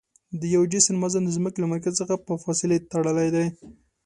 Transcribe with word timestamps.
د 0.39 0.41
یوه 0.53 0.65
جسم 0.73 0.95
وزن 1.03 1.21
د 1.25 1.29
ځمکې 1.37 1.59
له 1.61 1.67
مرکز 1.73 1.93
څخه 2.01 2.15
په 2.25 2.33
فاصلې 2.43 2.77
تړلی 2.91 3.29
دی. 3.35 3.45